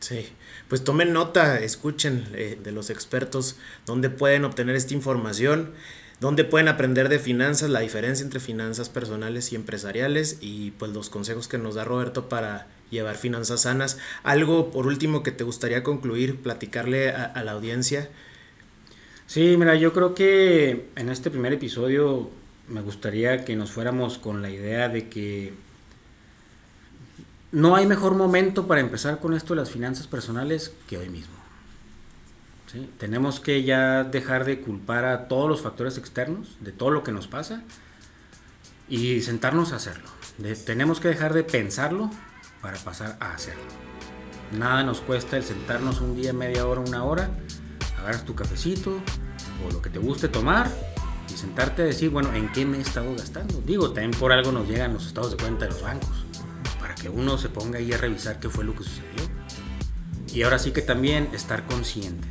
Sí, 0.00 0.28
pues 0.68 0.84
tomen 0.84 1.14
nota, 1.14 1.58
escuchen 1.58 2.28
eh, 2.34 2.58
de 2.62 2.70
los 2.70 2.90
expertos 2.90 3.56
dónde 3.86 4.10
pueden 4.10 4.44
obtener 4.44 4.76
esta 4.76 4.92
información, 4.92 5.72
dónde 6.20 6.44
pueden 6.44 6.68
aprender 6.68 7.08
de 7.08 7.18
finanzas, 7.18 7.70
la 7.70 7.80
diferencia 7.80 8.24
entre 8.24 8.40
finanzas 8.40 8.90
personales 8.90 9.52
y 9.52 9.56
empresariales 9.56 10.36
y 10.42 10.72
pues 10.72 10.92
los 10.92 11.08
consejos 11.08 11.48
que 11.48 11.56
nos 11.56 11.76
da 11.76 11.84
Roberto 11.84 12.28
para 12.28 12.68
llevar 12.92 13.16
finanzas 13.16 13.62
sanas. 13.62 13.98
Algo 14.22 14.70
por 14.70 14.86
último 14.86 15.22
que 15.22 15.32
te 15.32 15.42
gustaría 15.42 15.82
concluir, 15.82 16.40
platicarle 16.40 17.10
a, 17.10 17.42
la 17.42 17.52
audiencia. 17.52 18.08
Sí, 19.26 19.56
mira, 19.58 19.74
yo 19.74 19.92
creo 19.92 20.14
que 20.14 20.90
en 20.94 21.08
este 21.08 21.30
primer 21.30 21.52
episodio 21.52 22.30
me 22.68 22.82
gustaría 22.82 23.44
que 23.44 23.56
nos 23.56 23.72
fuéramos 23.72 24.18
con 24.18 24.42
la 24.42 24.50
idea 24.50 24.88
de 24.88 25.08
que 25.08 25.54
no 27.50 27.74
hay 27.74 27.86
mejor 27.86 28.14
momento 28.14 28.66
para 28.66 28.80
empezar 28.80 29.18
con 29.18 29.34
esto 29.34 29.54
de 29.54 29.60
las 29.60 29.70
finanzas 29.70 30.06
personales 30.06 30.72
que 30.86 30.98
hoy 30.98 31.08
mismo. 31.08 31.42
Tenemos 32.96 33.38
que 33.38 33.64
ya 33.64 34.02
dejar 34.02 34.46
de 34.46 34.60
culpar 34.60 35.04
a 35.04 35.28
todos 35.28 35.46
los 35.46 35.60
factores 35.60 35.98
externos 35.98 36.56
de 36.60 36.72
todo 36.72 36.90
lo 36.90 37.02
que 37.02 37.12
nos 37.12 37.26
pasa 37.26 37.62
y 38.88 39.20
sentarnos 39.20 39.72
a 39.72 39.76
hacerlo. 39.76 40.08
tenemos 40.64 40.98
que 40.98 41.08
dejar 41.08 41.34
de 41.34 41.44
pensarlo 41.44 42.10
para 42.62 42.78
pasar 42.78 43.16
a 43.20 43.34
hacerlo. 43.34 43.62
Nada 44.52 44.82
nos 44.84 45.00
cuesta 45.00 45.36
el 45.36 45.44
sentarnos 45.44 46.00
un 46.00 46.14
día, 46.14 46.32
media 46.32 46.66
hora, 46.66 46.80
una 46.80 47.04
hora, 47.04 47.30
agarras 47.98 48.24
tu 48.24 48.34
cafecito 48.34 49.00
o 49.66 49.72
lo 49.72 49.82
que 49.82 49.90
te 49.90 49.98
guste 49.98 50.28
tomar 50.28 50.70
y 51.32 51.36
sentarte 51.36 51.82
a 51.82 51.84
decir, 51.84 52.10
bueno, 52.10 52.32
¿en 52.32 52.50
qué 52.52 52.64
me 52.64 52.78
he 52.78 52.80
estado 52.80 53.14
gastando? 53.14 53.60
Digo, 53.60 53.92
también 53.92 54.12
por 54.12 54.32
algo 54.32 54.52
nos 54.52 54.68
llegan 54.68 54.92
los 54.92 55.06
estados 55.06 55.32
de 55.32 55.36
cuenta 55.38 55.64
de 55.64 55.72
los 55.72 55.82
bancos, 55.82 56.24
para 56.80 56.94
que 56.94 57.08
uno 57.08 57.38
se 57.38 57.48
ponga 57.48 57.78
ahí 57.78 57.92
a 57.92 57.98
revisar 57.98 58.38
qué 58.38 58.48
fue 58.48 58.64
lo 58.64 58.74
que 58.74 58.84
sucedió. 58.84 59.22
Y 60.32 60.42
ahora 60.42 60.58
sí 60.58 60.72
que 60.72 60.82
también 60.82 61.30
estar 61.32 61.66
conscientes. 61.66 62.30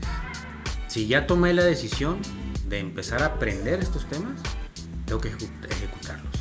Si 0.88 1.07
ya 1.07 1.27
tomé 1.27 1.53
la 1.53 1.63
decisión 1.63 2.19
de 2.67 2.79
empezar 2.79 3.23
a 3.23 3.27
aprender 3.27 3.79
estos 3.79 4.07
temas, 4.07 4.39
tengo 5.05 5.21
que 5.21 5.29
ejecutarlos. 5.29 6.33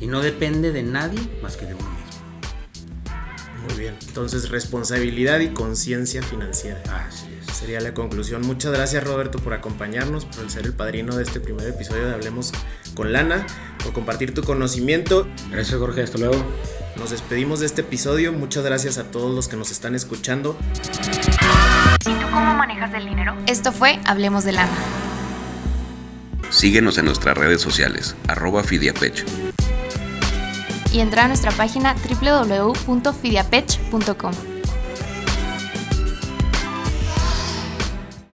Y 0.00 0.06
no 0.06 0.20
depende 0.20 0.72
de 0.72 0.82
nadie 0.82 1.20
más 1.42 1.56
que 1.56 1.66
de 1.66 1.74
uno 1.74 1.88
mismo. 1.90 2.03
Muy 3.68 3.78
bien. 3.78 3.96
Entonces, 4.06 4.50
responsabilidad 4.50 5.40
y 5.40 5.48
conciencia 5.48 6.22
financiera. 6.22 6.82
Así 7.06 7.26
es. 7.40 7.56
Sería 7.56 7.80
la 7.80 7.94
conclusión. 7.94 8.42
Muchas 8.42 8.72
gracias, 8.72 9.04
Roberto, 9.04 9.38
por 9.38 9.54
acompañarnos, 9.54 10.24
por 10.24 10.50
ser 10.50 10.66
el 10.66 10.72
padrino 10.72 11.16
de 11.16 11.22
este 11.22 11.40
primer 11.40 11.68
episodio 11.68 12.06
de 12.06 12.14
Hablemos 12.14 12.52
con 12.94 13.12
Lana, 13.12 13.46
por 13.82 13.92
compartir 13.92 14.34
tu 14.34 14.42
conocimiento. 14.42 15.26
Gracias, 15.50 15.78
Jorge. 15.78 16.02
Hasta 16.02 16.18
luego. 16.18 16.36
Nos 16.96 17.10
despedimos 17.10 17.60
de 17.60 17.66
este 17.66 17.80
episodio. 17.80 18.32
Muchas 18.32 18.64
gracias 18.64 18.98
a 18.98 19.04
todos 19.04 19.34
los 19.34 19.48
que 19.48 19.56
nos 19.56 19.70
están 19.70 19.94
escuchando. 19.94 20.56
¿Y 22.00 22.14
tú 22.14 22.26
cómo 22.30 22.54
manejas 22.54 22.92
el 22.94 23.06
dinero? 23.06 23.34
Esto 23.46 23.72
fue 23.72 23.98
Hablemos 24.04 24.44
de 24.44 24.52
Lana. 24.52 24.76
Síguenos 26.50 26.98
en 26.98 27.06
nuestras 27.06 27.36
redes 27.36 27.60
sociales, 27.60 28.14
arroba 28.28 28.62
Fidiapech 28.62 29.43
y 30.94 31.00
entra 31.00 31.24
a 31.24 31.28
nuestra 31.28 31.50
página 31.50 31.94
www.fidiapech.com. 31.94 34.53